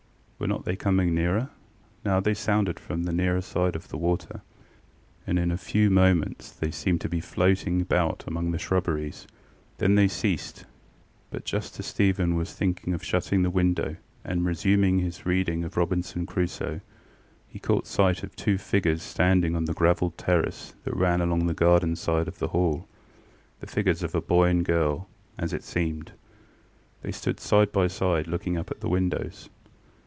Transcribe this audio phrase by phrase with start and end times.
[0.41, 1.51] Were not they coming nearer?
[2.03, 4.41] Now they sounded from the nearer side of the water,
[5.27, 9.27] and in a few moments they seemed to be floating about among the shrubberies.
[9.77, 10.65] Then they ceased;
[11.29, 15.77] but just as Stephen was thinking of shutting the window and resuming his reading of
[15.77, 16.81] Robinson Crusoe,
[17.47, 21.53] he caught sight of two figures standing on the gravelled terrace that ran along the
[21.53, 22.83] garden side of the HallŌĆöthe
[23.67, 25.07] figures of a boy and girl,
[25.37, 26.13] as it seemed;
[27.03, 29.47] they stood side by side, looking up at the windows.